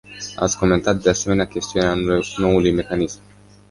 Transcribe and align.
Ați 0.35 0.57
comentat, 0.57 1.01
de 1.01 1.09
asemenea, 1.09 1.47
chestiunea 1.47 1.95
noului 2.37 2.71
mecanism. 2.71 3.19